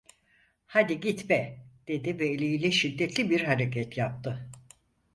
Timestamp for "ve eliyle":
2.19-2.71